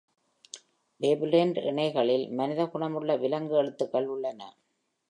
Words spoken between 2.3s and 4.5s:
மனித குணமுள்ள விலங்கு எழுத்துக்கள் உள்ளன.